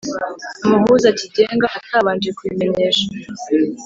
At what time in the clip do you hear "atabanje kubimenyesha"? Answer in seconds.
1.77-3.05